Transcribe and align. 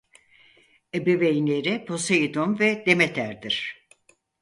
Ebeveynleri 0.95 1.85
Poseidon 1.85 2.59
ve 2.59 2.85
Demeter'dir. 2.85 3.87